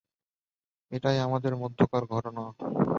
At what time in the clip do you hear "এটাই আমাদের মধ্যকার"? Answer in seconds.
0.91-2.03